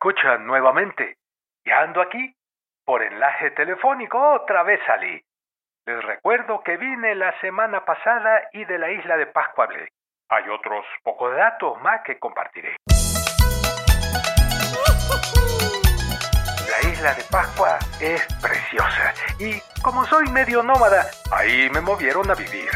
Escuchan 0.00 0.46
nuevamente? 0.46 1.18
Ya 1.66 1.80
ando 1.82 2.00
aquí. 2.00 2.34
Por 2.86 3.02
enlace 3.02 3.50
telefónico 3.50 4.18
otra 4.32 4.62
vez 4.62 4.80
salí. 4.86 5.22
Les 5.86 6.02
recuerdo 6.02 6.62
que 6.62 6.78
vine 6.78 7.14
la 7.14 7.38
semana 7.40 7.84
pasada 7.84 8.48
y 8.54 8.64
de 8.64 8.78
la 8.78 8.90
isla 8.90 9.18
de 9.18 9.26
Pascua 9.26 9.64
hablé. 9.64 9.88
Hay 10.30 10.48
otros 10.48 10.86
pocos 11.02 11.36
datos 11.36 11.78
más 11.82 12.00
que 12.02 12.18
compartiré. 12.18 12.76
La 16.70 16.88
isla 16.88 17.12
de 17.12 17.22
Pascua 17.30 17.78
es 18.00 18.26
preciosa 18.40 19.12
y 19.38 19.60
como 19.82 20.06
soy 20.06 20.30
medio 20.30 20.62
nómada, 20.62 21.04
ahí 21.30 21.68
me 21.68 21.82
movieron 21.82 22.30
a 22.30 22.34
vivir. 22.34 22.70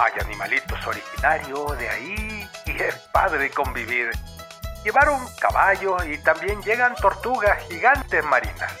Hay 0.00 0.12
animalitos 0.20 0.84
originarios 0.84 1.78
de 1.78 1.88
ahí 1.88 2.48
y 2.66 2.82
es 2.82 3.08
padre 3.12 3.50
convivir. 3.50 4.10
Llevaron 4.84 5.20
caballos 5.38 6.06
y 6.06 6.16
también 6.22 6.62
llegan 6.62 6.94
tortugas 6.94 7.58
gigantes 7.68 8.24
marinas. 8.24 8.72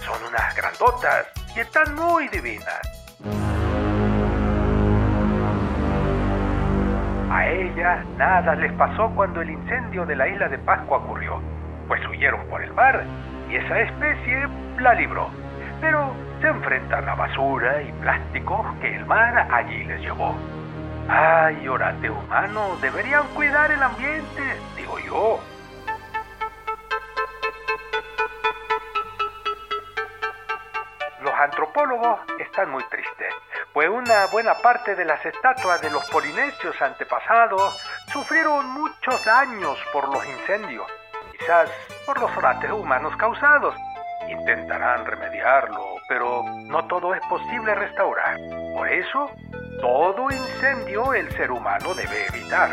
Son 0.00 0.22
unas 0.24 0.54
grandotas 0.54 1.26
y 1.56 1.60
están 1.60 1.96
muy 1.96 2.28
divinas. 2.28 2.80
A 7.28 7.48
ellas 7.48 8.06
nada 8.16 8.54
les 8.54 8.72
pasó 8.74 9.10
cuando 9.16 9.40
el 9.40 9.50
incendio 9.50 10.06
de 10.06 10.14
la 10.14 10.28
isla 10.28 10.48
de 10.48 10.58
Pascua 10.58 10.98
ocurrió, 10.98 11.42
pues 11.88 12.00
huyeron 12.06 12.46
por 12.46 12.62
el 12.62 12.72
mar 12.74 13.04
y 13.50 13.56
esa 13.56 13.80
especie 13.80 14.46
la 14.78 14.94
libró. 14.94 15.28
Pero 15.80 16.14
se 16.40 16.46
enfrentan 16.46 17.08
a 17.08 17.16
basura 17.16 17.82
y 17.82 17.90
plásticos 18.00 18.64
que 18.80 18.94
el 18.94 19.04
mar 19.06 19.48
allí 19.50 19.82
les 19.84 20.00
llevó. 20.02 20.36
Ay, 21.08 21.68
orate 21.68 22.10
humano, 22.10 22.76
deberían 22.80 23.28
cuidar 23.28 23.70
el 23.70 23.80
ambiente, 23.80 24.60
digo 24.74 24.98
yo. 24.98 25.40
Los 31.20 31.32
antropólogos 31.32 32.20
están 32.40 32.70
muy 32.70 32.82
tristes, 32.84 33.32
pues 33.72 33.88
una 33.88 34.26
buena 34.26 34.54
parte 34.54 34.96
de 34.96 35.04
las 35.04 35.24
estatuas 35.24 35.80
de 35.80 35.90
los 35.90 36.04
polinesios 36.10 36.80
antepasados 36.82 37.76
sufrieron 38.12 38.68
muchos 38.70 39.24
daños 39.24 39.78
por 39.92 40.08
los 40.08 40.26
incendios, 40.26 40.86
quizás 41.30 41.70
por 42.04 42.18
los 42.20 42.36
orates 42.36 42.70
humanos 42.72 43.14
causados. 43.16 43.76
Intentarán 44.28 45.06
remediarlo, 45.06 45.96
pero 46.08 46.42
no 46.64 46.84
todo 46.88 47.14
es 47.14 47.20
posible 47.28 47.76
restaurar. 47.76 48.36
Por 48.74 48.88
eso, 48.88 49.30
todo 49.80 50.30
incendio 50.30 51.14
el 51.14 51.30
ser 51.32 51.50
humano 51.50 51.94
debe 51.94 52.26
evitar. 52.28 52.70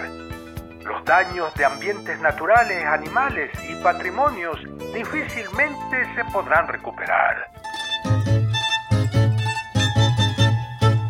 Los 0.84 1.04
daños 1.06 1.54
de 1.56 1.66
ambientes 1.66 2.20
naturales, 2.20 2.86
animales 2.86 3.52
y 3.70 3.76
patrimonios 3.82 4.58
difícilmente 4.94 6.14
se 6.16 6.26
podrán 6.26 6.68
recuperar. 6.68 7.50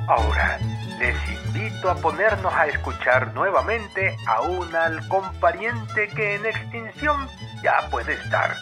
Ahora, 0.07 0.59
les 0.99 1.15
invito 1.29 1.89
a 1.89 1.95
ponernos 1.95 2.53
a 2.53 2.67
escuchar 2.67 3.33
nuevamente 3.33 4.15
a 4.27 4.41
un 4.41 4.75
halcón 4.75 5.23
pariente 5.39 6.07
que 6.09 6.35
en 6.35 6.45
extinción 6.45 7.27
ya 7.63 7.87
puede 7.89 8.13
estar. 8.13 8.55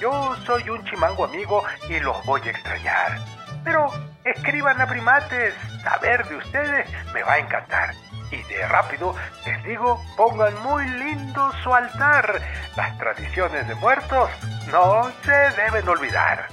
Yo 0.00 0.36
soy 0.44 0.68
un 0.68 0.84
chimango 0.84 1.24
amigo 1.24 1.62
y 1.88 1.98
los 2.00 2.22
voy 2.26 2.42
a 2.44 2.50
extrañar. 2.50 3.18
Pero 3.64 3.90
escriban 4.26 4.80
a 4.80 4.86
primates, 4.86 5.54
saber 5.82 6.26
de 6.28 6.36
ustedes 6.36 6.88
me 7.14 7.22
va 7.22 7.34
a 7.34 7.38
encantar. 7.38 7.94
Y 8.30 8.42
de 8.52 8.66
rápido 8.66 9.14
les 9.44 9.62
digo, 9.64 10.04
pongan 10.16 10.60
muy 10.62 10.84
lindo 10.88 11.52
su 11.62 11.72
altar. 11.72 12.42
Las 12.76 12.98
tradiciones 12.98 13.68
de 13.68 13.74
muertos 13.76 14.28
no 14.72 15.10
se 15.24 15.62
deben 15.62 15.88
olvidar. 15.88 16.48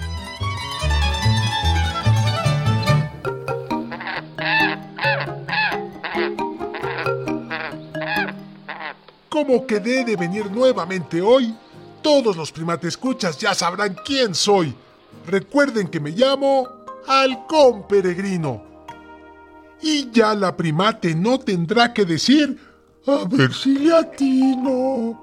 Como 9.29 9.65
quedé 9.65 10.05
de 10.05 10.15
venir 10.15 10.51
nuevamente 10.51 11.19
hoy, 11.19 11.57
todos 12.03 12.37
los 12.37 12.51
primates 12.51 12.89
escuchas 12.89 13.35
ya 13.39 13.55
sabrán 13.55 13.95
quién 14.05 14.35
soy. 14.35 14.77
Recuerden 15.25 15.87
que 15.87 15.99
me 15.99 16.11
llamo 16.11 16.82
Halcón 17.07 17.87
Peregrino. 17.87 18.63
Y 19.81 20.09
ya 20.11 20.33
la 20.33 20.55
primate 20.55 21.13
no 21.13 21.39
tendrá 21.39 21.93
que 21.93 22.05
decir, 22.05 22.57
a 23.05 23.25
ver 23.27 23.53
si 23.53 23.77
le 23.77 23.93
atino. 23.93 25.21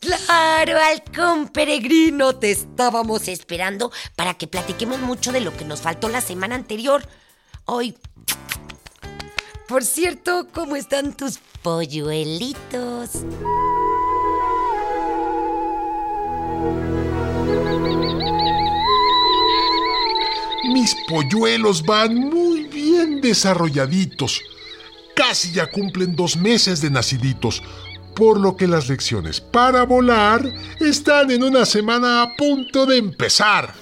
Claro, 0.00 0.78
halcón 0.78 1.48
peregrino, 1.48 2.36
te 2.36 2.50
estábamos 2.52 3.28
esperando 3.28 3.90
para 4.14 4.34
que 4.34 4.46
platiquemos 4.46 5.00
mucho 5.00 5.32
de 5.32 5.40
lo 5.40 5.56
que 5.56 5.64
nos 5.64 5.80
faltó 5.80 6.08
la 6.08 6.20
semana 6.20 6.54
anterior. 6.54 7.02
Hoy, 7.64 7.96
por 9.66 9.84
cierto, 9.84 10.46
¿cómo 10.54 10.76
están 10.76 11.14
tus 11.14 11.38
polluelitos? 11.62 13.10
Mis 20.80 20.94
polluelos 21.08 21.84
van 21.84 22.14
muy 22.14 22.62
bien 22.68 23.20
desarrolladitos. 23.20 24.40
Casi 25.12 25.50
ya 25.50 25.66
cumplen 25.66 26.14
dos 26.14 26.36
meses 26.36 26.80
de 26.80 26.88
naciditos, 26.88 27.64
por 28.14 28.38
lo 28.38 28.56
que 28.56 28.68
las 28.68 28.88
lecciones 28.88 29.40
para 29.40 29.82
volar 29.82 30.40
están 30.78 31.32
en 31.32 31.42
una 31.42 31.66
semana 31.66 32.22
a 32.22 32.36
punto 32.36 32.86
de 32.86 32.96
empezar. 32.96 33.74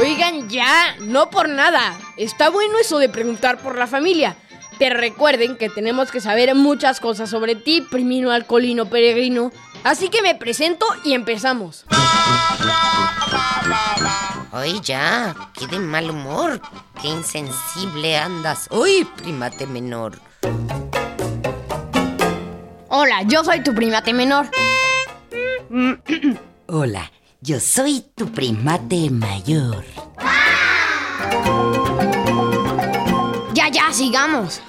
Oigan 0.00 0.48
ya, 0.48 0.96
no 1.00 1.28
por 1.28 1.50
nada. 1.50 1.98
Está 2.16 2.48
bueno 2.48 2.78
eso 2.78 2.98
de 2.98 3.10
preguntar 3.10 3.58
por 3.58 3.76
la 3.76 3.86
familia. 3.86 4.38
Pero 4.78 4.96
recuerden 4.96 5.58
que 5.58 5.68
tenemos 5.68 6.10
que 6.10 6.22
saber 6.22 6.54
muchas 6.54 7.00
cosas 7.00 7.28
sobre 7.28 7.54
ti, 7.54 7.82
primino 7.82 8.30
alcolino 8.30 8.86
peregrino. 8.86 9.52
Así 9.84 10.08
que 10.08 10.22
me 10.22 10.34
presento 10.34 10.86
y 11.04 11.12
empezamos. 11.12 11.84
Ay, 14.52 14.80
ya, 14.80 15.34
qué 15.54 15.66
de 15.66 15.78
mal 15.78 16.10
humor, 16.10 16.60
qué 17.02 17.08
insensible 17.08 18.16
andas. 18.16 18.68
Uy, 18.70 19.06
primate 19.16 19.66
menor. 19.66 20.18
Hola, 22.88 23.22
yo 23.22 23.44
soy 23.44 23.62
tu 23.62 23.74
primate 23.74 24.12
menor. 24.12 24.48
Hola, 26.68 27.10
yo 27.40 27.60
soy 27.60 28.04
tu 28.14 28.26
primate 28.32 29.10
mayor. 29.10 29.84
Ya, 33.52 33.68
ya, 33.68 33.92
sigamos. 33.92 34.62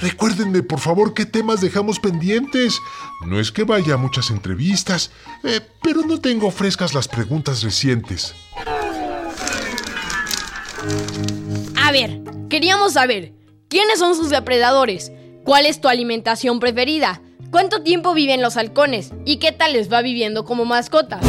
Recuérdenme, 0.00 0.62
por 0.62 0.80
favor, 0.80 1.12
qué 1.12 1.26
temas 1.26 1.60
dejamos 1.60 2.00
pendientes. 2.00 2.78
No 3.26 3.38
es 3.38 3.52
que 3.52 3.64
vaya 3.64 3.94
a 3.94 3.98
muchas 3.98 4.30
entrevistas, 4.30 5.10
eh, 5.44 5.60
pero 5.82 6.02
no 6.02 6.20
tengo 6.20 6.50
frescas 6.50 6.94
las 6.94 7.06
preguntas 7.06 7.62
recientes. 7.62 8.34
A 11.76 11.92
ver, 11.92 12.20
queríamos 12.48 12.94
saber, 12.94 13.34
¿quiénes 13.68 13.98
son 13.98 14.14
sus 14.14 14.30
depredadores? 14.30 15.12
¿Cuál 15.44 15.66
es 15.66 15.80
tu 15.80 15.88
alimentación 15.88 16.60
preferida? 16.60 17.20
¿Cuánto 17.50 17.82
tiempo 17.82 18.14
viven 18.14 18.40
los 18.40 18.56
halcones? 18.56 19.10
¿Y 19.26 19.36
qué 19.36 19.52
tal 19.52 19.72
les 19.74 19.92
va 19.92 20.00
viviendo 20.00 20.44
como 20.44 20.64
mascotas? 20.64 21.20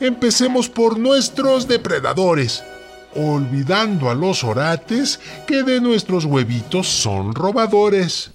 Empecemos 0.00 0.68
por 0.68 0.98
nuestros 0.98 1.66
depredadores, 1.66 2.62
olvidando 3.18 4.08
a 4.08 4.14
los 4.14 4.44
orates 4.44 5.18
que 5.46 5.64
de 5.64 5.80
nuestros 5.80 6.24
huevitos 6.24 6.86
son 6.86 7.34
robadores. 7.34 8.30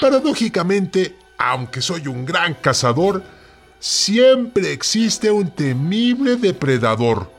Paradójicamente, 0.00 1.16
aunque 1.38 1.80
soy 1.80 2.08
un 2.08 2.24
gran 2.24 2.54
cazador, 2.54 3.22
siempre 3.78 4.72
existe 4.72 5.30
un 5.30 5.50
temible 5.50 6.34
depredador. 6.36 7.30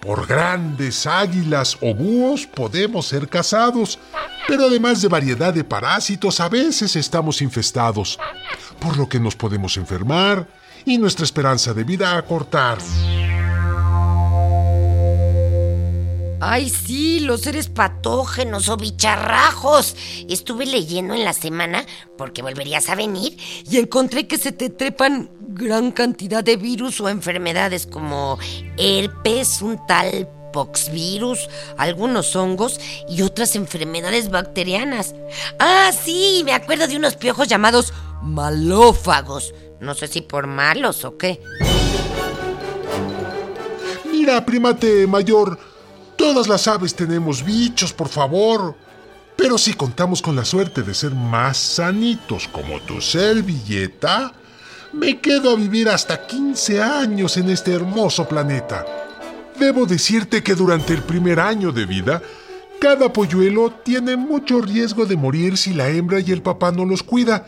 Por 0.00 0.26
grandes 0.26 1.06
águilas 1.06 1.76
o 1.82 1.94
búhos 1.94 2.46
podemos 2.46 3.06
ser 3.06 3.28
cazados, 3.28 3.98
pero 4.48 4.64
además 4.64 5.02
de 5.02 5.08
variedad 5.08 5.52
de 5.52 5.64
parásitos 5.64 6.40
a 6.40 6.48
veces 6.48 6.96
estamos 6.96 7.42
infestados, 7.42 8.18
por 8.78 8.96
lo 8.96 9.06
que 9.06 9.20
nos 9.20 9.36
podemos 9.36 9.76
enfermar 9.76 10.59
y 10.84 10.98
nuestra 10.98 11.24
esperanza 11.24 11.74
de 11.74 11.84
vida 11.84 12.16
acortar. 12.16 12.78
Ay, 16.42 16.70
sí, 16.70 17.20
los 17.20 17.42
seres 17.42 17.68
patógenos 17.68 18.70
o 18.70 18.76
bicharrajos. 18.78 19.94
Estuve 20.28 20.64
leyendo 20.64 21.14
en 21.14 21.24
la 21.24 21.34
semana, 21.34 21.84
porque 22.16 22.40
volverías 22.40 22.88
a 22.88 22.94
venir, 22.94 23.36
y 23.70 23.76
encontré 23.76 24.26
que 24.26 24.38
se 24.38 24.50
te 24.50 24.70
trepan 24.70 25.30
gran 25.38 25.92
cantidad 25.92 26.42
de 26.42 26.56
virus 26.56 27.00
o 27.00 27.10
enfermedades 27.10 27.86
como 27.86 28.38
herpes, 28.78 29.60
un 29.60 29.84
tal 29.86 30.28
poxvirus, 30.52 31.48
algunos 31.76 32.34
hongos 32.34 32.80
y 33.08 33.22
otras 33.22 33.54
enfermedades 33.54 34.30
bacterianas. 34.30 35.14
Ah, 35.58 35.90
sí, 35.92 36.42
me 36.44 36.52
acuerdo 36.52 36.86
de 36.86 36.96
unos 36.96 37.16
piojos 37.16 37.48
llamados 37.48 37.92
malófagos. 38.22 39.54
No 39.80 39.94
sé 39.94 40.08
si 40.08 40.20
por 40.20 40.46
malos 40.46 41.04
o 41.04 41.16
qué. 41.16 41.40
Mira, 44.10 44.44
primate 44.44 45.06
mayor, 45.06 45.58
todas 46.16 46.46
las 46.46 46.68
aves 46.68 46.94
tenemos 46.94 47.44
bichos, 47.44 47.92
por 47.92 48.08
favor. 48.08 48.74
Pero 49.36 49.56
si 49.56 49.72
contamos 49.72 50.20
con 50.20 50.36
la 50.36 50.44
suerte 50.44 50.82
de 50.82 50.92
ser 50.92 51.14
más 51.14 51.56
sanitos 51.56 52.46
como 52.48 52.78
tu 52.80 53.00
servilleta, 53.00 54.34
me 54.92 55.18
quedo 55.20 55.52
a 55.52 55.56
vivir 55.56 55.88
hasta 55.88 56.26
15 56.26 56.82
años 56.82 57.38
en 57.38 57.48
este 57.48 57.72
hermoso 57.72 58.28
planeta. 58.28 58.84
Debo 59.58 59.86
decirte 59.86 60.42
que 60.42 60.54
durante 60.54 60.92
el 60.92 61.02
primer 61.02 61.40
año 61.40 61.72
de 61.72 61.86
vida, 61.86 62.20
cada 62.80 63.12
polluelo 63.12 63.70
tiene 63.84 64.16
mucho 64.16 64.60
riesgo 64.60 65.06
de 65.06 65.16
morir 65.16 65.56
si 65.56 65.74
la 65.74 65.88
hembra 65.88 66.20
y 66.20 66.32
el 66.32 66.42
papá 66.42 66.72
no 66.72 66.84
los 66.84 67.02
cuida. 67.02 67.46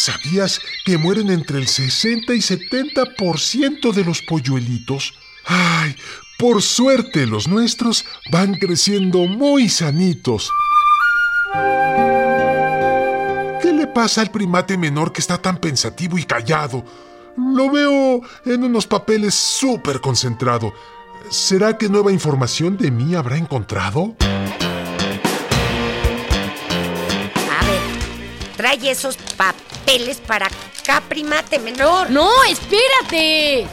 ¿Sabías 0.00 0.62
que 0.86 0.96
mueren 0.96 1.28
entre 1.28 1.58
el 1.58 1.68
60 1.68 2.32
y 2.32 2.38
70% 2.38 3.92
de 3.92 4.02
los 4.02 4.22
polluelitos? 4.22 5.12
Ay, 5.44 5.94
por 6.38 6.62
suerte 6.62 7.26
los 7.26 7.46
nuestros 7.46 8.06
van 8.32 8.54
creciendo 8.54 9.26
muy 9.26 9.68
sanitos. 9.68 10.50
¿Qué 13.60 13.74
le 13.74 13.86
pasa 13.88 14.22
al 14.22 14.30
primate 14.30 14.78
menor 14.78 15.12
que 15.12 15.20
está 15.20 15.36
tan 15.36 15.58
pensativo 15.58 16.16
y 16.16 16.24
callado? 16.24 16.82
Lo 17.36 17.70
veo 17.70 18.22
en 18.46 18.64
unos 18.64 18.86
papeles 18.86 19.34
súper 19.34 20.00
concentrado. 20.00 20.72
¿Será 21.28 21.76
que 21.76 21.90
nueva 21.90 22.10
información 22.10 22.78
de 22.78 22.90
mí 22.90 23.14
habrá 23.14 23.36
encontrado? 23.36 24.16
A 27.50 27.66
ver, 27.66 27.82
trae 28.56 28.90
esos 28.90 29.18
papeles 29.36 29.69
para 30.26 30.46
acá, 30.46 31.02
primate 31.08 31.58
menor. 31.58 32.10
No, 32.10 32.30
espérate. 32.44 33.66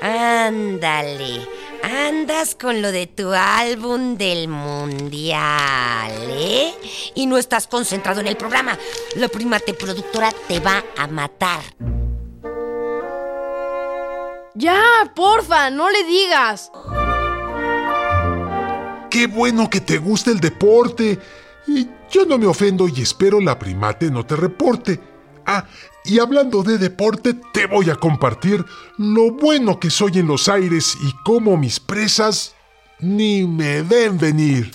Ándale, 0.00 1.48
andas 1.82 2.54
con 2.54 2.82
lo 2.82 2.90
de 2.92 3.06
tu 3.06 3.32
álbum 3.32 4.16
del 4.16 4.48
mundial, 4.48 6.12
¿eh? 6.30 6.74
Y 7.14 7.26
no 7.26 7.38
estás 7.38 7.66
concentrado 7.66 8.20
en 8.20 8.28
el 8.28 8.36
programa. 8.36 8.78
La 9.16 9.28
primate 9.28 9.74
productora 9.74 10.30
te 10.48 10.60
va 10.60 10.84
a 10.96 11.06
matar. 11.06 11.60
Ya, 14.54 15.12
porfa, 15.14 15.70
no 15.70 15.88
le 15.90 16.04
digas. 16.04 16.70
Qué 19.10 19.26
bueno 19.26 19.68
que 19.68 19.80
te 19.80 19.98
gusta 19.98 20.30
el 20.30 20.40
deporte. 20.40 21.18
Y 21.66 21.88
yo 22.10 22.26
no 22.26 22.38
me 22.38 22.46
ofendo 22.46 22.88
y 22.88 23.02
espero 23.02 23.40
la 23.40 23.58
primate 23.58 24.10
no 24.10 24.24
te 24.26 24.36
reporte. 24.36 25.00
Ah, 25.46 25.66
y 26.04 26.18
hablando 26.18 26.62
de 26.62 26.78
deporte, 26.78 27.34
te 27.52 27.66
voy 27.66 27.90
a 27.90 27.96
compartir 27.96 28.64
lo 28.98 29.32
bueno 29.32 29.78
que 29.78 29.90
soy 29.90 30.18
en 30.18 30.26
los 30.26 30.48
aires 30.48 30.96
y 31.02 31.12
cómo 31.24 31.56
mis 31.56 31.80
presas 31.80 32.54
ni 33.00 33.46
me 33.46 33.82
ven 33.82 34.18
venir. 34.18 34.70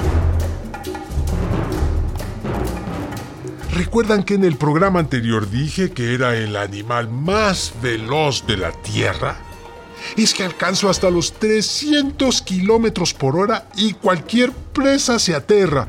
¿Recuerdan 3.74 4.24
que 4.24 4.34
en 4.34 4.44
el 4.44 4.56
programa 4.56 5.00
anterior 5.00 5.50
dije 5.50 5.92
que 5.92 6.14
era 6.14 6.36
el 6.36 6.56
animal 6.56 7.10
más 7.10 7.74
veloz 7.82 8.46
de 8.48 8.58
la 8.58 8.72
Tierra? 8.72 9.38
Es 10.16 10.34
que 10.34 10.44
alcanzo 10.44 10.90
hasta 10.90 11.10
los 11.10 11.34
300 11.34 12.42
kilómetros 12.42 13.14
por 13.14 13.38
hora 13.38 13.68
y 13.76 13.94
cualquier 13.94 14.52
presa 14.52 15.20
se 15.20 15.36
aterra. 15.36 15.88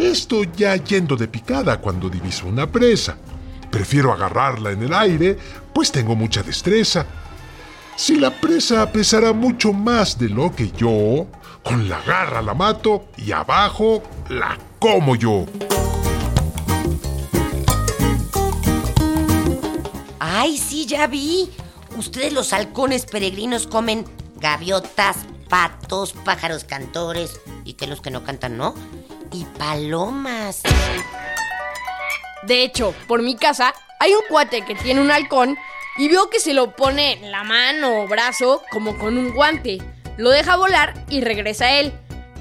Esto 0.00 0.44
ya 0.44 0.76
yendo 0.76 1.14
de 1.14 1.28
picada 1.28 1.78
cuando 1.78 2.08
diviso 2.08 2.46
una 2.46 2.66
presa. 2.66 3.18
Prefiero 3.70 4.10
agarrarla 4.14 4.72
en 4.72 4.82
el 4.82 4.94
aire, 4.94 5.36
pues 5.74 5.92
tengo 5.92 6.16
mucha 6.16 6.42
destreza. 6.42 7.04
Si 7.96 8.16
la 8.16 8.30
presa 8.40 8.90
pesará 8.90 9.34
mucho 9.34 9.74
más 9.74 10.18
de 10.18 10.30
lo 10.30 10.56
que 10.56 10.70
yo, 10.72 11.26
con 11.62 11.86
la 11.90 12.00
garra 12.00 12.40
la 12.40 12.54
mato 12.54 13.10
y 13.18 13.32
abajo 13.32 14.02
la 14.30 14.56
como 14.78 15.16
yo. 15.16 15.44
Ay, 20.18 20.56
sí, 20.56 20.86
ya 20.86 21.06
vi. 21.08 21.50
Ustedes 21.98 22.32
los 22.32 22.54
halcones 22.54 23.04
peregrinos 23.04 23.66
comen 23.66 24.06
gaviotas, 24.36 25.18
patos, 25.50 26.14
pájaros 26.24 26.64
cantores 26.64 27.38
y 27.66 27.74
que 27.74 27.86
los 27.86 28.00
que 28.00 28.10
no 28.10 28.24
cantan, 28.24 28.56
¿no? 28.56 28.74
Y 29.32 29.44
palomas. 29.58 30.62
De 32.42 32.64
hecho, 32.64 32.94
por 33.06 33.22
mi 33.22 33.36
casa 33.36 33.74
hay 34.00 34.12
un 34.12 34.22
cuate 34.28 34.62
que 34.62 34.74
tiene 34.74 35.00
un 35.00 35.10
halcón 35.10 35.56
y 35.98 36.08
veo 36.08 36.30
que 36.30 36.40
se 36.40 36.54
lo 36.54 36.74
pone 36.74 37.12
en 37.12 37.30
la 37.30 37.44
mano 37.44 38.02
o 38.02 38.08
brazo 38.08 38.62
como 38.70 38.96
con 38.98 39.18
un 39.18 39.34
guante. 39.34 39.78
Lo 40.16 40.30
deja 40.30 40.56
volar 40.56 40.94
y 41.08 41.20
regresa 41.20 41.66
a 41.66 41.80
él. 41.80 41.92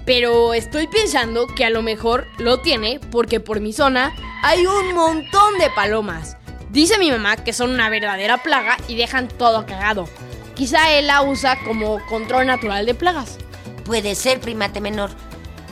Pero 0.06 0.54
estoy 0.54 0.88
pensando 0.88 1.46
que 1.48 1.66
a 1.66 1.70
lo 1.70 1.82
mejor 1.82 2.26
lo 2.40 2.62
tiene 2.62 3.00
porque 3.12 3.40
por 3.40 3.60
mi 3.60 3.74
zona 3.74 4.14
hay 4.42 4.66
un 4.66 4.96
montón 4.96 5.58
de 5.60 5.70
palomas. 5.70 6.38
Dice 6.72 6.98
mi 6.98 7.12
mamá 7.12 7.38
que 7.38 7.54
son 7.54 7.72
una 7.72 7.90
verdadera 7.90 8.38
plaga 8.38 8.78
y 8.88 8.96
dejan 8.96 9.28
todo 9.28 9.66
cagado. 9.66 10.08
Quizá 10.56 10.92
él 10.94 11.08
la 11.08 11.22
usa 11.22 11.58
como 11.66 12.04
control 12.08 12.48
natural 12.48 12.86
de 12.86 12.96
plagas. 12.96 13.38
Puede 13.86 14.16
ser, 14.16 14.40
primate 14.40 14.82
menor. 14.82 15.10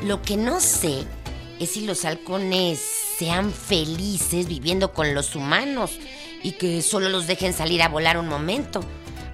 Lo 0.03 0.21
que 0.21 0.37
no 0.37 0.59
sé 0.59 1.05
es 1.59 1.71
si 1.71 1.85
los 1.85 2.05
halcones 2.05 2.79
sean 3.17 3.51
felices 3.51 4.47
viviendo 4.47 4.93
con 4.93 5.15
los 5.15 5.35
humanos 5.35 5.99
y 6.43 6.51
que 6.51 6.83
solo 6.83 7.09
los 7.09 7.25
dejen 7.25 7.53
salir 7.53 7.81
a 7.81 7.89
volar 7.89 8.17
un 8.17 8.27
momento. 8.27 8.81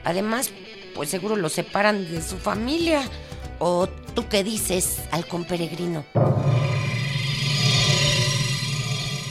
Además, 0.05 0.51
pues 0.95 1.09
seguro 1.09 1.35
los 1.35 1.51
separan 1.51 2.09
de 2.09 2.21
su 2.21 2.37
familia. 2.37 3.03
¿O 3.59 3.87
tú 4.15 4.27
qué 4.29 4.43
dices, 4.43 5.01
halcón 5.11 5.43
peregrino? 5.43 6.05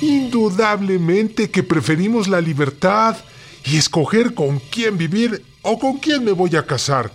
Indudablemente 0.02 1.50
que 1.50 1.62
preferimos 1.62 2.28
la 2.28 2.40
libertad 2.40 3.16
y 3.64 3.78
escoger 3.78 4.34
con 4.34 4.58
quién 4.58 4.98
vivir 4.98 5.44
o 5.62 5.78
con 5.78 5.98
quién 5.98 6.24
me 6.24 6.32
voy 6.32 6.56
a 6.56 6.66
casar. 6.66 7.10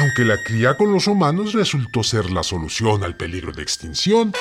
Aunque 0.00 0.24
la 0.24 0.42
cría 0.42 0.78
con 0.78 0.94
los 0.94 1.06
humanos 1.06 1.52
resultó 1.52 2.02
ser 2.02 2.30
la 2.30 2.42
solución 2.42 3.04
al 3.04 3.16
peligro 3.16 3.52
de 3.52 3.60
extinción. 3.60 4.32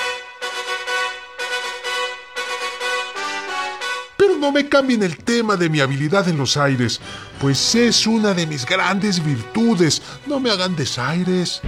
Pero 4.16 4.38
no 4.38 4.54
me 4.54 4.70
cambien 4.70 5.04
el 5.04 5.18
tema 5.18 5.58
de 5.58 5.68
mi 5.68 5.82
habilidad 5.82 6.30
en 6.30 6.38
los 6.38 6.56
aires, 6.56 7.02
pues 7.42 7.76
es 7.76 8.08
una 8.08 8.34
de 8.34 8.48
mis 8.48 8.66
grandes 8.66 9.22
virtudes. 9.22 10.02
No 10.26 10.40
me 10.40 10.50
hagan 10.50 10.78
desaires. 10.78 11.62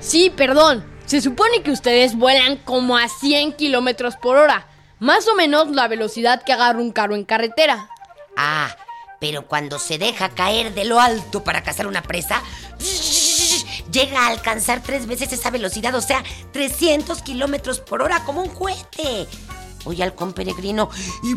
Sí, 0.00 0.30
perdón. 0.36 0.84
Se 1.06 1.22
supone 1.22 1.62
que 1.62 1.70
ustedes 1.70 2.16
vuelan 2.16 2.58
como 2.58 2.98
a 2.98 3.08
100 3.08 3.54
kilómetros 3.54 4.16
por 4.16 4.36
hora. 4.36 4.66
Más 4.98 5.26
o 5.26 5.34
menos 5.34 5.70
la 5.70 5.88
velocidad 5.88 6.42
que 6.44 6.52
agarra 6.52 6.80
un 6.80 6.92
carro 6.92 7.16
en 7.16 7.24
carretera. 7.24 7.88
Ah, 8.36 8.76
pero 9.20 9.46
cuando 9.46 9.78
se 9.78 9.98
deja 9.98 10.30
caer 10.30 10.74
de 10.74 10.86
lo 10.86 10.98
alto 10.98 11.44
para 11.44 11.62
cazar 11.62 11.86
una 11.86 12.02
presa, 12.02 12.42
llega 13.92 14.26
a 14.26 14.28
alcanzar 14.28 14.82
tres 14.82 15.06
veces 15.06 15.32
esa 15.32 15.50
velocidad, 15.50 15.94
o 15.94 16.00
sea, 16.00 16.24
300 16.52 17.22
kilómetros 17.22 17.80
por 17.80 18.02
hora 18.02 18.24
como 18.24 18.42
un 18.42 18.48
cohete. 18.48 19.28
Oye, 19.84 20.02
halcón 20.02 20.32
peregrino. 20.32 20.88
Y... 21.22 21.34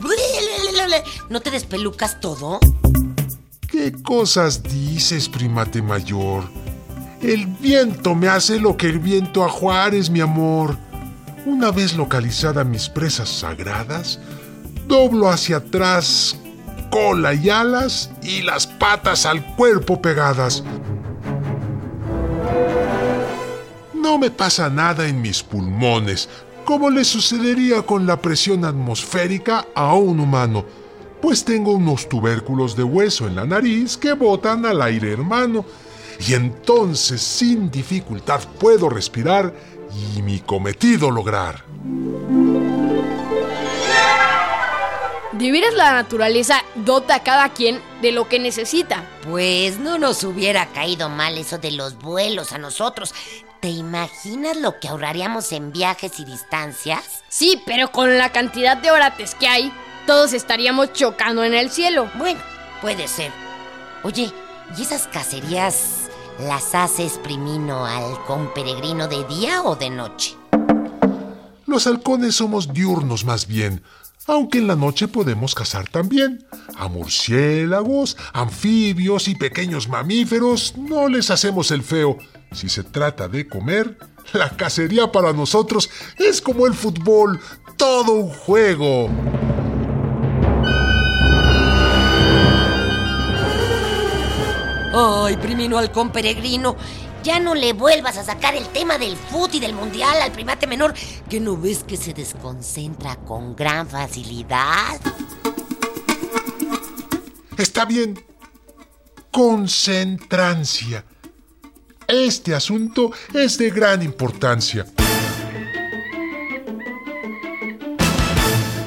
¿No 1.29 1.41
te 1.41 1.51
despelucas 1.51 2.19
todo? 2.19 2.59
¿Qué 3.67 3.91
cosas 3.91 4.63
dices, 4.63 5.27
primate 5.27 5.81
mayor? 5.81 6.49
El 7.21 7.47
viento 7.47 8.15
me 8.15 8.27
hace 8.27 8.59
lo 8.59 8.77
que 8.77 8.87
el 8.87 8.99
viento 8.99 9.43
a 9.43 9.49
Juárez, 9.49 10.09
mi 10.09 10.21
amor. 10.21 10.77
Una 11.45 11.71
vez 11.71 11.95
localizada 11.95 12.63
mis 12.63 12.87
presas 12.87 13.29
sagradas, 13.29 14.19
doblo 14.87 15.29
hacia 15.29 15.57
atrás 15.57 16.37
cola 16.93 17.33
y 17.33 17.49
alas 17.49 18.11
y 18.21 18.43
las 18.43 18.67
patas 18.67 19.25
al 19.25 19.43
cuerpo 19.55 19.99
pegadas. 19.99 20.63
No 23.95 24.19
me 24.19 24.29
pasa 24.29 24.69
nada 24.69 25.07
en 25.07 25.19
mis 25.19 25.41
pulmones, 25.41 26.29
como 26.63 26.91
le 26.91 27.03
sucedería 27.03 27.81
con 27.81 28.05
la 28.05 28.21
presión 28.21 28.63
atmosférica 28.63 29.65
a 29.73 29.95
un 29.95 30.19
humano, 30.19 30.65
pues 31.19 31.43
tengo 31.43 31.71
unos 31.71 32.07
tubérculos 32.07 32.77
de 32.77 32.83
hueso 32.83 33.25
en 33.25 33.37
la 33.37 33.45
nariz 33.45 33.97
que 33.97 34.13
botan 34.13 34.63
al 34.63 34.79
aire 34.83 35.13
hermano, 35.13 35.65
y 36.27 36.35
entonces 36.35 37.23
sin 37.23 37.71
dificultad 37.71 38.41
puedo 38.59 38.87
respirar 38.87 39.51
y 40.15 40.21
mi 40.21 40.41
cometido 40.41 41.09
lograr. 41.09 41.63
De 45.33 45.51
veras 45.51 45.73
la 45.73 45.93
naturaleza 45.93 46.63
dota 46.75 47.15
a 47.15 47.23
cada 47.23 47.49
quien 47.49 47.81
de 48.03 48.11
lo 48.11 48.29
que 48.29 48.37
necesita. 48.37 49.09
Pues 49.27 49.79
no 49.79 49.97
nos 49.97 50.23
hubiera 50.23 50.67
caído 50.67 51.09
mal 51.09 51.39
eso 51.39 51.57
de 51.57 51.71
los 51.71 51.97
vuelos 51.97 52.53
a 52.53 52.59
nosotros. 52.59 53.15
¿Te 53.59 53.69
imaginas 53.69 54.57
lo 54.57 54.79
que 54.79 54.89
ahorraríamos 54.89 55.51
en 55.51 55.71
viajes 55.71 56.19
y 56.19 56.25
distancias? 56.25 57.23
Sí, 57.29 57.59
pero 57.65 57.91
con 57.91 58.15
la 58.19 58.31
cantidad 58.31 58.77
de 58.77 58.91
orates 58.91 59.33
que 59.33 59.47
hay, 59.47 59.73
todos 60.05 60.33
estaríamos 60.33 60.93
chocando 60.93 61.43
en 61.43 61.55
el 61.55 61.71
cielo. 61.71 62.11
Bueno, 62.13 62.39
puede 62.79 63.07
ser. 63.07 63.31
Oye, 64.03 64.31
¿y 64.77 64.81
esas 64.83 65.07
cacerías 65.07 66.09
las 66.41 66.75
haces 66.75 67.17
primino 67.23 67.87
halcón 67.87 68.53
peregrino 68.53 69.07
de 69.07 69.23
día 69.23 69.63
o 69.63 69.75
de 69.75 69.89
noche? 69.89 70.35
Los 71.65 71.87
halcones 71.87 72.35
somos 72.35 72.71
diurnos 72.71 73.25
más 73.25 73.47
bien 73.47 73.81
aunque 74.27 74.59
en 74.59 74.67
la 74.67 74.75
noche 74.75 75.07
podemos 75.07 75.55
cazar 75.55 75.87
también. 75.89 76.45
A 76.75 76.87
murciélagos, 76.87 78.17
anfibios 78.33 79.27
y 79.27 79.35
pequeños 79.35 79.87
mamíferos 79.89 80.75
no 80.77 81.07
les 81.07 81.29
hacemos 81.29 81.71
el 81.71 81.83
feo. 81.83 82.17
Si 82.51 82.69
se 82.69 82.83
trata 82.83 83.27
de 83.27 83.47
comer, 83.47 83.97
la 84.33 84.49
cacería 84.49 85.11
para 85.11 85.33
nosotros 85.33 85.89
es 86.17 86.41
como 86.41 86.67
el 86.67 86.73
fútbol, 86.73 87.39
todo 87.77 88.13
un 88.13 88.29
juego. 88.29 89.09
Ay, 94.95 95.37
primino 95.37 95.79
halcón 95.79 96.11
peregrino, 96.11 96.75
ya 97.23 97.39
no 97.39 97.55
le 97.55 97.73
vuelvas 97.73 98.17
a 98.17 98.23
sacar 98.23 98.53
el 98.53 98.67
tema 98.67 98.99
del 98.99 99.17
fútbol 99.17 99.55
y 99.55 99.59
del 99.59 99.73
mundial 99.73 100.21
al 100.21 100.31
primate 100.31 100.67
menor, 100.67 100.93
que 101.27 101.39
no 101.39 101.57
ves 101.57 101.83
que 101.83 101.97
se 101.97 102.13
desconcentra 102.13 103.15
con 103.15 103.55
gran 103.55 103.87
facilidad. 103.87 104.99
Está 107.57 107.85
bien. 107.85 108.23
Concentrancia. 109.31 111.05
Este 112.07 112.53
asunto 112.53 113.11
es 113.33 113.57
de 113.57 113.71
gran 113.71 114.03
importancia. 114.03 114.85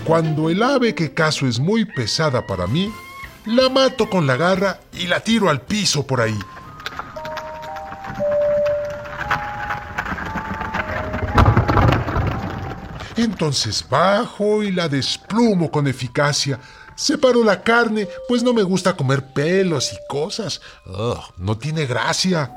Cuando 0.04 0.50
el 0.50 0.62
ave 0.62 0.94
que 0.94 1.12
caso 1.12 1.48
es 1.48 1.58
muy 1.58 1.84
pesada 1.84 2.46
para 2.46 2.68
mí, 2.68 2.92
la 3.46 3.68
mato 3.68 4.10
con 4.10 4.26
la 4.26 4.36
garra 4.36 4.80
y 4.92 5.06
la 5.06 5.20
tiro 5.20 5.48
al 5.48 5.60
piso 5.60 6.06
por 6.06 6.20
ahí. 6.20 6.38
Entonces 13.16 13.84
bajo 13.88 14.62
y 14.62 14.72
la 14.72 14.88
desplumo 14.88 15.70
con 15.70 15.86
eficacia. 15.86 16.60
Separo 16.96 17.44
la 17.44 17.62
carne, 17.62 18.08
pues 18.28 18.42
no 18.42 18.52
me 18.52 18.62
gusta 18.62 18.96
comer 18.96 19.32
pelos 19.32 19.92
y 19.92 19.96
cosas. 20.08 20.60
no 21.36 21.58
tiene 21.58 21.86
gracia. 21.86 22.54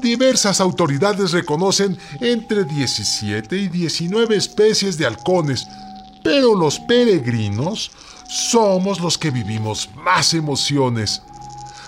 Diversas 0.00 0.60
autoridades 0.60 1.32
reconocen 1.32 1.98
entre 2.20 2.64
17 2.64 3.56
y 3.56 3.68
19 3.68 4.36
especies 4.36 4.98
de 4.98 5.06
halcones, 5.06 5.66
pero 6.26 6.56
los 6.56 6.80
peregrinos 6.80 7.92
somos 8.28 9.00
los 9.00 9.16
que 9.16 9.30
vivimos 9.30 9.88
más 9.94 10.34
emociones. 10.34 11.22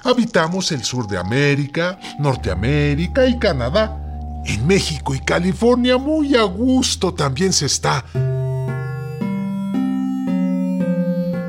Habitamos 0.05 0.71
el 0.71 0.85
sur 0.85 1.09
de 1.09 1.19
América, 1.19 1.99
Norteamérica 2.21 3.27
y 3.27 3.37
Canadá 3.37 4.01
en 4.47 4.65
México 4.65 5.13
y 5.13 5.19
California 5.19 5.99
muy 5.99 6.37
a 6.37 6.45
gusto 6.45 7.13
también 7.13 7.53
se 7.53 7.67
está. 7.67 8.05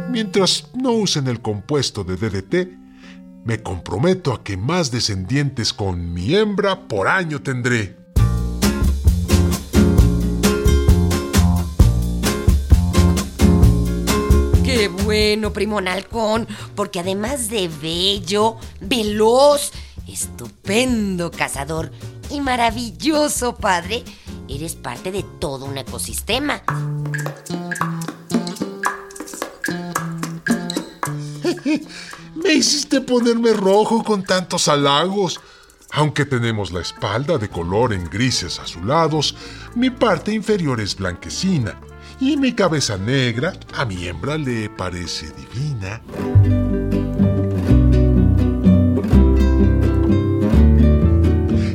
Mientras 0.09 0.69
no 0.73 0.93
usen 0.93 1.27
el 1.27 1.41
compuesto 1.41 2.03
de 2.03 2.17
DDT, 2.17 2.69
me 3.45 3.61
comprometo 3.61 4.33
a 4.33 4.43
que 4.43 4.57
más 4.57 4.89
descendientes 4.89 5.73
con 5.73 6.11
mi 6.11 6.33
hembra 6.33 6.87
por 6.87 7.07
año 7.07 7.39
tendré. 7.43 8.08
Bueno, 15.09 15.51
primo 15.51 15.79
halcón, 15.79 16.47
porque 16.75 16.99
además 16.99 17.49
de 17.49 17.67
bello, 17.67 18.57
veloz, 18.79 19.71
estupendo 20.07 21.31
cazador 21.31 21.89
y 22.29 22.41
maravilloso 22.41 23.55
padre, 23.55 24.03
eres 24.47 24.75
parte 24.75 25.11
de 25.11 25.25
todo 25.39 25.65
un 25.65 25.79
ecosistema. 25.79 26.61
Me 32.35 32.53
hiciste 32.53 33.01
ponerme 33.01 33.53
rojo 33.53 34.03
con 34.03 34.23
tantos 34.23 34.67
halagos. 34.67 35.41
Aunque 35.89 36.25
tenemos 36.25 36.71
la 36.71 36.81
espalda 36.81 37.39
de 37.39 37.49
color 37.49 37.93
en 37.93 38.07
grises 38.11 38.59
azulados, 38.59 39.35
mi 39.73 39.89
parte 39.89 40.31
inferior 40.31 40.79
es 40.79 40.95
blanquecina 40.95 41.79
y 42.19 42.37
mi 42.37 42.53
cabeza 42.53 42.97
negra 42.97 43.53
a 43.75 43.85
mi 43.85 44.05
hembra 44.05 44.37
le 44.37 44.69
parece 44.69 45.27
divina. 45.31 46.01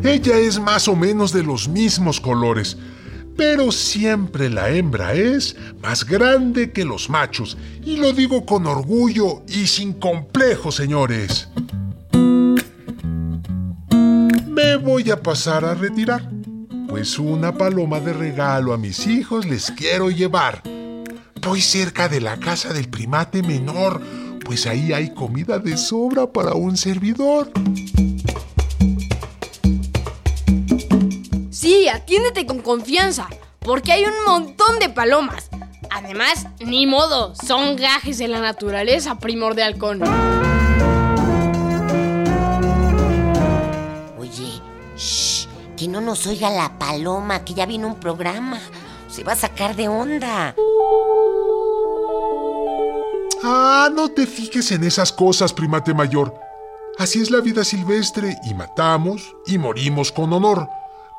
Ella 0.02 0.38
es 0.38 0.60
más 0.60 0.86
o 0.88 0.96
menos 0.96 1.32
de 1.32 1.42
los 1.42 1.68
mismos 1.68 2.20
colores, 2.20 2.76
pero 3.36 3.72
siempre 3.72 4.48
la 4.48 4.70
hembra 4.70 5.14
es 5.14 5.56
más 5.82 6.04
grande 6.04 6.72
que 6.72 6.84
los 6.84 7.10
machos, 7.10 7.56
y 7.82 7.96
lo 7.96 8.12
digo 8.12 8.46
con 8.46 8.66
orgullo 8.66 9.42
y 9.48 9.66
sin 9.66 9.94
complejo, 9.94 10.70
señores. 10.70 11.48
Me 14.46 14.76
voy 14.76 15.10
a 15.10 15.20
pasar 15.20 15.64
a 15.64 15.74
retirar, 15.74 16.30
pues 16.94 17.18
una 17.18 17.52
paloma 17.58 17.98
de 17.98 18.12
regalo 18.12 18.72
a 18.72 18.78
mis 18.78 19.08
hijos 19.08 19.46
les 19.46 19.72
quiero 19.72 20.10
llevar. 20.10 20.62
Voy 21.42 21.60
cerca 21.60 22.08
de 22.08 22.20
la 22.20 22.36
casa 22.36 22.72
del 22.72 22.88
primate 22.88 23.42
menor, 23.42 24.00
pues 24.44 24.68
ahí 24.68 24.92
hay 24.92 25.12
comida 25.12 25.58
de 25.58 25.76
sobra 25.76 26.28
para 26.28 26.54
un 26.54 26.76
servidor. 26.76 27.50
Sí, 31.50 31.88
atiéndete 31.88 32.46
con 32.46 32.60
confianza, 32.60 33.26
porque 33.58 33.90
hay 33.90 34.04
un 34.04 34.24
montón 34.24 34.78
de 34.78 34.88
palomas. 34.88 35.50
Además, 35.90 36.46
ni 36.64 36.86
modo, 36.86 37.34
son 37.34 37.74
gajes 37.74 38.18
de 38.18 38.28
la 38.28 38.38
naturaleza, 38.38 39.18
primor 39.18 39.56
de 39.56 39.64
que 45.84 45.88
no 45.88 46.00
nos 46.00 46.26
oiga 46.26 46.48
la 46.50 46.78
paloma, 46.78 47.44
que 47.44 47.52
ya 47.52 47.66
vino 47.66 47.86
un 47.86 47.96
programa. 47.96 48.58
Se 49.10 49.22
va 49.22 49.32
a 49.32 49.36
sacar 49.36 49.76
de 49.76 49.88
onda. 49.88 50.54
Ah, 53.42 53.90
no 53.94 54.08
te 54.08 54.26
fijes 54.26 54.72
en 54.72 54.84
esas 54.84 55.12
cosas, 55.12 55.52
primate 55.52 55.92
mayor. 55.92 56.34
Así 56.96 57.20
es 57.20 57.30
la 57.30 57.40
vida 57.40 57.64
silvestre 57.64 58.36
y 58.44 58.54
matamos 58.54 59.36
y 59.46 59.58
morimos 59.58 60.10
con 60.10 60.32
honor 60.32 60.68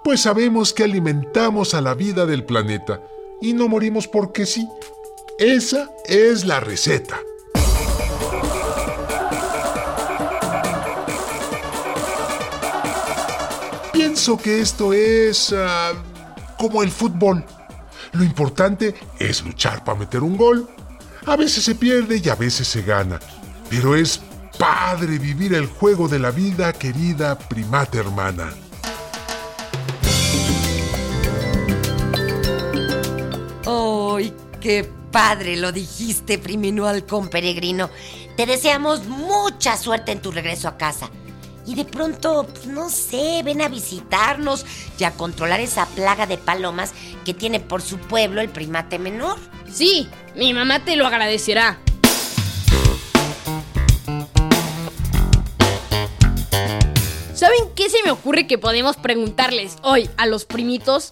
pues 0.06 0.22
sabemos 0.22 0.72
que 0.72 0.84
alimentamos 0.84 1.74
a 1.74 1.82
la 1.82 1.96
vida 1.96 2.28
del 2.28 2.46
planeta 2.46 3.02
y 3.42 3.54
no 3.54 3.68
morimos 3.68 4.08
porque 4.08 4.46
sí. 4.46 4.70
Esa 5.40 5.90
es 6.06 6.46
la 6.46 6.60
receta. 6.60 7.20
Pienso 14.26 14.42
que 14.42 14.60
esto 14.60 14.92
es... 14.92 15.54
Ah, 15.56 15.94
como 16.58 16.82
el 16.82 16.90
fútbol. 16.90 17.46
Lo 18.14 18.24
importante 18.24 18.96
es 19.20 19.44
luchar 19.44 19.84
para 19.84 20.00
meter 20.00 20.24
un 20.24 20.36
gol. 20.36 20.68
A 21.28 21.36
veces 21.36 21.64
se 21.64 21.76
pierde 21.76 22.20
y 22.26 22.30
a 22.30 22.34
veces 22.34 22.68
se 22.68 22.82
gana. 22.82 23.20
Pero 23.70 23.96
es 23.96 24.20
padre 24.58 25.20
vivir 25.20 25.54
el 25.54 25.68
juego 25.68 26.08
de 26.08 26.18
la 26.18 26.32
vida, 26.32 26.74
querida 26.74 27.38
primata 27.38 28.00
hermana. 28.00 28.52
¡Ay, 33.68 34.34
qué 34.60 34.90
padre 35.12 35.56
lo 35.56 35.72
dijiste, 35.72 36.40
primino 36.40 36.88
halcón 36.88 37.28
peregrino! 37.28 37.92
Te 38.36 38.48
deseamos 38.48 39.06
mucha 39.06 39.78
suerte 39.78 40.14
en 40.14 40.20
tu 40.24 40.32
regreso 40.32 40.68
a 40.68 40.78
casa. 40.78 41.12
Y 41.68 41.76
de 41.76 41.86
pronto, 41.86 42.46
pues, 42.48 42.68
no 42.68 42.90
sé, 42.90 43.42
ven 43.44 43.62
a 43.62 43.68
visitarnos 43.68 44.66
y 45.00 45.04
a 45.04 45.12
controlar 45.12 45.60
esa 45.60 45.88
plaga 45.88 46.28
de 46.28 46.38
palomas 46.38 46.94
que 47.26 47.34
tiene 47.34 47.60
por 47.60 47.82
su 47.82 47.98
pueblo 47.98 48.42
el 48.42 48.50
primate 48.50 49.00
menor. 49.00 49.38
Sí, 49.72 50.08
mi 50.36 50.54
mamá 50.54 50.86
te 50.86 50.96
lo 50.96 51.08
agradecerá. 51.08 51.80
¿Saben 57.34 57.70
qué 57.76 57.90
se 57.90 58.02
me 58.04 58.12
ocurre 58.12 58.48
que 58.48 58.58
podemos 58.58 58.96
preguntarles 58.96 59.76
hoy 59.82 60.10
a 60.18 60.26
los 60.26 60.46
primitos? 60.46 61.10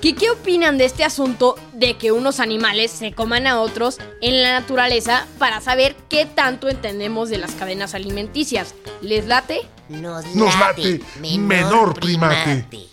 ¿Que 0.00 0.14
¿Qué 0.14 0.30
opinan 0.30 0.78
de 0.78 0.84
este 0.84 1.04
asunto 1.04 1.56
de 1.72 1.96
que 1.96 2.12
unos 2.12 2.38
animales 2.40 2.90
se 2.90 3.12
coman 3.12 3.46
a 3.46 3.60
otros 3.60 3.98
en 4.20 4.42
la 4.42 4.60
naturaleza 4.60 5.26
para 5.38 5.60
saber 5.60 5.96
qué 6.08 6.26
tanto 6.26 6.68
entendemos 6.68 7.28
de 7.28 7.38
las 7.38 7.52
cadenas 7.52 7.94
alimenticias? 7.94 8.74
¿Les 9.00 9.26
late? 9.26 9.62
Nos, 9.88 10.26
Nos 10.34 10.58
late, 10.58 11.00
menor 11.20 11.94
primate. 11.94 12.88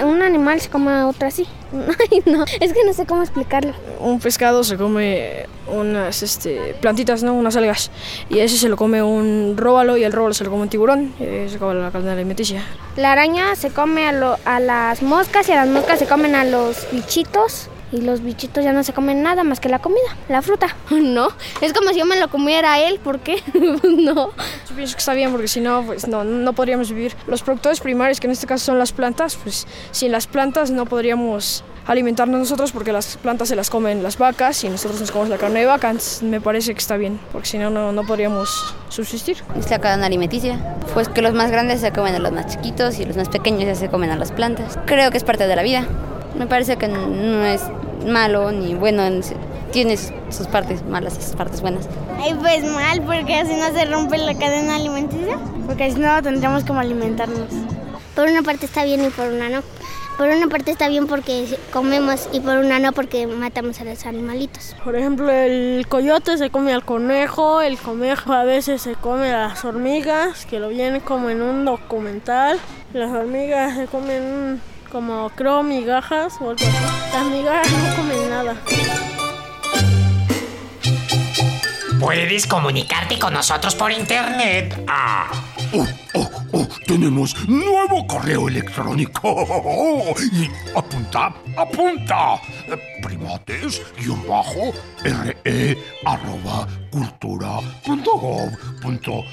Un 0.00 0.22
animal 0.22 0.58
se 0.60 0.70
come 0.70 0.90
a 0.90 1.06
otro 1.06 1.28
así. 1.28 1.46
Ay, 1.72 2.22
no, 2.24 2.44
es 2.60 2.72
que 2.72 2.82
no 2.84 2.94
sé 2.94 3.04
cómo 3.04 3.22
explicarlo. 3.22 3.74
un 4.00 4.20
pescado 4.20 4.64
se 4.64 4.76
come 4.78 5.46
unas 5.68 6.22
este, 6.22 6.74
plantitas, 6.80 7.22
¿no? 7.22 7.34
Unas 7.34 7.56
algas. 7.56 7.90
Y 8.30 8.38
ese 8.38 8.56
se 8.56 8.68
lo 8.70 8.76
come 8.76 9.02
un 9.02 9.54
róbalo 9.56 9.96
y 9.98 10.04
el 10.04 10.12
róbalo 10.12 10.32
se 10.34 10.44
lo 10.44 10.50
come 10.50 10.62
un 10.62 10.68
tiburón. 10.70 11.12
Y 11.20 11.48
se 11.48 11.56
acaba 11.56 11.74
la 11.74 11.90
cadena 11.90 12.12
alimenticia. 12.12 12.64
La 12.96 13.12
araña 13.12 13.54
se 13.54 13.70
come 13.70 14.06
a, 14.08 14.12
lo- 14.12 14.38
a 14.46 14.60
las 14.60 15.02
moscas 15.02 15.48
y 15.50 15.52
a 15.52 15.56
las 15.56 15.68
moscas 15.68 15.98
se 15.98 16.06
comen 16.06 16.34
a 16.36 16.44
los 16.44 16.86
bichitos. 16.90 17.68
Y 17.92 18.00
los 18.00 18.22
bichitos 18.22 18.64
ya 18.64 18.72
no 18.72 18.82
se 18.82 18.94
comen 18.94 19.22
nada 19.22 19.44
más 19.44 19.60
que 19.60 19.68
la 19.68 19.78
comida, 19.78 20.16
la 20.28 20.42
fruta. 20.42 20.76
No, 21.02 21.28
es 21.60 21.72
como 21.72 21.90
si 21.90 21.98
yo 21.98 22.06
me 22.06 22.18
lo 22.18 22.28
comiera 22.28 22.74
a 22.74 22.80
él, 22.80 22.98
¿por 22.98 23.20
qué? 23.20 23.42
no. 23.84 24.30
Yo 24.68 24.76
pienso 24.76 24.94
que 24.94 25.00
está 25.00 25.14
bien 25.14 25.30
porque 25.30 25.48
si 25.48 25.60
no, 25.60 25.82
pues 25.84 26.08
no, 26.08 26.24
no 26.24 26.52
podríamos 26.52 26.90
vivir. 26.90 27.14
Los 27.26 27.42
productores 27.42 27.80
primarios, 27.80 28.18
que 28.18 28.26
en 28.26 28.30
este 28.30 28.46
caso 28.46 28.66
son 28.66 28.78
las 28.78 28.92
plantas, 28.92 29.36
pues 29.36 29.66
sin 29.90 30.10
las 30.10 30.26
plantas 30.26 30.70
no 30.70 30.86
podríamos 30.86 31.64
alimentarnos 31.86 32.38
nosotros 32.38 32.72
porque 32.72 32.92
las 32.92 33.16
plantas 33.16 33.48
se 33.48 33.56
las 33.56 33.68
comen 33.68 34.02
las 34.02 34.18
vacas 34.18 34.62
y 34.64 34.68
nosotros 34.68 35.00
nos 35.00 35.10
comemos 35.10 35.30
la 35.30 35.38
carne 35.38 35.60
de 35.60 35.66
vaca. 35.66 35.92
Me 36.22 36.40
parece 36.40 36.72
que 36.72 36.80
está 36.80 36.96
bien 36.96 37.18
porque 37.32 37.48
si 37.48 37.58
no, 37.58 37.70
no, 37.70 37.92
no 37.92 38.06
podríamos 38.06 38.74
subsistir. 38.88 39.38
Es 39.58 39.70
la 39.70 39.80
cadena 39.80 40.06
alimenticia. 40.06 40.76
Pues 40.94 41.08
que 41.08 41.22
los 41.22 41.34
más 41.34 41.50
grandes 41.50 41.80
se 41.80 41.92
comen 41.92 42.14
a 42.14 42.18
los 42.18 42.32
más 42.32 42.46
chiquitos 42.46 42.98
y 42.98 43.04
los 43.04 43.16
más 43.16 43.28
pequeños 43.28 43.64
ya 43.64 43.74
se 43.74 43.88
comen 43.88 44.10
a 44.10 44.16
las 44.16 44.32
plantas. 44.32 44.78
Creo 44.86 45.10
que 45.10 45.18
es 45.18 45.24
parte 45.24 45.46
de 45.46 45.56
la 45.56 45.62
vida. 45.62 45.86
Me 46.38 46.46
parece 46.46 46.76
que 46.76 46.88
no 46.88 47.44
es 47.44 47.62
malo 48.06 48.52
ni 48.52 48.74
bueno. 48.74 49.02
Tiene 49.72 49.96
sus 49.96 50.46
partes 50.48 50.84
malas 50.84 51.16
y 51.18 51.22
sus 51.22 51.34
partes 51.34 51.62
buenas. 51.62 51.88
Ay, 52.20 52.34
pues 52.34 52.62
mal, 52.64 53.00
porque 53.02 53.36
así 53.36 53.54
no 53.54 53.72
se 53.72 53.86
rompe 53.86 54.18
la 54.18 54.34
cadena 54.34 54.76
alimenticia. 54.76 55.38
Porque 55.66 55.90
si 55.90 55.98
no, 55.98 56.22
tendríamos 56.22 56.64
como 56.64 56.80
alimentarnos. 56.80 57.48
Por 58.14 58.28
una 58.28 58.42
parte 58.42 58.66
está 58.66 58.84
bien 58.84 59.04
y 59.04 59.08
por 59.08 59.28
una 59.28 59.48
no. 59.48 59.62
Por 60.18 60.28
una 60.28 60.46
parte 60.48 60.70
está 60.70 60.88
bien 60.88 61.06
porque 61.06 61.58
comemos 61.72 62.28
y 62.32 62.40
por 62.40 62.58
una 62.58 62.78
no 62.78 62.92
porque 62.92 63.26
matamos 63.26 63.80
a 63.80 63.84
los 63.84 64.04
animalitos. 64.04 64.76
Por 64.84 64.94
ejemplo, 64.94 65.30
el 65.30 65.86
coyote 65.88 66.36
se 66.36 66.50
come 66.50 66.74
al 66.74 66.84
conejo, 66.84 67.62
el 67.62 67.78
conejo 67.78 68.34
a 68.34 68.44
veces 68.44 68.82
se 68.82 68.94
come 68.94 69.32
a 69.32 69.48
las 69.48 69.64
hormigas, 69.64 70.44
que 70.44 70.60
lo 70.60 70.68
viene 70.68 71.00
como 71.00 71.30
en 71.30 71.40
un 71.40 71.64
documental. 71.64 72.58
Las 72.92 73.10
hormigas 73.10 73.78
se 73.78 73.86
comen 73.86 74.60
como 74.92 75.30
creo 75.30 75.62
migajas 75.62 76.34
o 76.40 76.50
algo 76.50 76.62
así. 76.62 76.66
Las 77.14 77.26
migajas 77.26 77.72
no 77.72 77.96
comen 77.96 78.30
nada. 78.30 78.56
Puedes 81.98 82.46
comunicarte 82.46 83.18
con 83.18 83.32
nosotros 83.32 83.74
por 83.74 83.90
internet. 83.90 84.84
Ah. 84.86 85.30
Oh, 85.72 85.88
oh, 86.14 86.51
tenemos 86.86 87.48
nuevo 87.48 88.06
correo 88.06 88.48
electrónico. 88.48 90.14
Y 90.32 90.50
apunta, 90.76 91.34
apunta. 91.56 92.40
Primates, 93.02 93.82
guion 93.98 94.26
bajo, 94.26 94.72
re, 95.02 95.78
arroba, 96.04 96.66
cultura, 96.90 97.60
punto 97.84 98.12
gov, 98.12 98.80
punto 98.80 99.24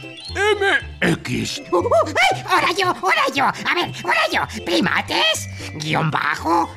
mx. 1.01 1.61
Uh, 1.71 1.89
¡Ay! 2.33 2.43
¡Ahora 2.47 2.71
yo! 2.77 2.87
¡Ahora 2.87 3.23
yo! 3.33 3.45
A 3.45 3.75
ver, 3.75 3.93
ahora 4.03 4.21
yo. 4.31 4.63
Primates, 4.65 5.49
guion 5.75 6.09
bajo, 6.09 6.69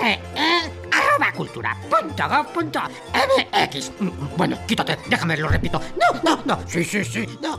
R, 0.00 0.20
E, 0.34 0.70
arroba 0.92 1.32
cultura, 1.32 1.76
punto 1.90 2.46
punto 2.54 2.80
MX. 3.12 3.92
Bueno, 4.36 4.58
quítate, 4.66 4.98
déjame, 5.08 5.36
lo 5.36 5.48
repito. 5.48 5.80
No, 5.98 6.20
no, 6.22 6.42
no. 6.44 6.58
Sí, 6.66 6.84
sí, 6.84 7.04
sí, 7.04 7.26
no. 7.42 7.58